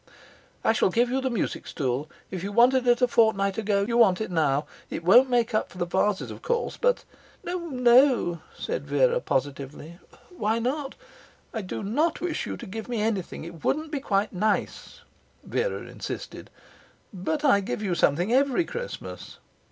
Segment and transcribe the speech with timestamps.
[0.63, 2.09] 'I shall give you the music stool.
[2.31, 4.65] If you wanted it a fortnight ago, you want it now.
[4.89, 7.05] It won't make up for the vases, of course, but'
[7.43, 9.99] 'No, no,' said Vera, positively.
[10.35, 10.95] 'Why not?'
[11.53, 13.43] 'I do not wish you to give me anything.
[13.43, 15.01] It wouldn't be quite nice,'
[15.43, 16.49] Vera insisted.
[17.13, 19.37] 'But I give you something every Christmas.'